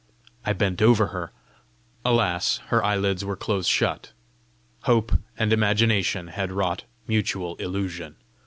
I 0.43 0.53
bent 0.53 0.81
over 0.81 1.09
her. 1.09 1.31
Alas, 2.03 2.57
her 2.69 2.83
eyelids 2.83 3.23
were 3.23 3.35
close 3.35 3.67
shut! 3.67 4.13
Hope 4.85 5.11
and 5.37 5.53
Imagination 5.53 6.29
had 6.29 6.51
wrought 6.51 6.85
mutual 7.05 7.55
illusion! 7.57 8.15